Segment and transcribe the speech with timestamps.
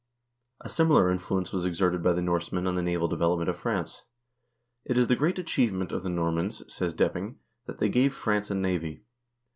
[0.65, 4.03] x A similar influence was exerted by the Norsemen on the naval development of France.
[4.83, 7.35] "It is the great achievement of the Nor mans," says Depping,
[7.67, 9.03] "that they gave France a navy.